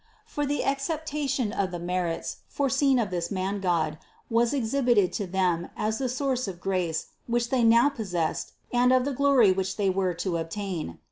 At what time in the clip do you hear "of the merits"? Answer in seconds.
1.53-2.37